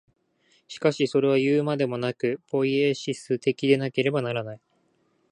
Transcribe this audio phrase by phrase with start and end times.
[0.67, 4.61] しかしそれはいうまでもなく、ポイエシス的でなければならない。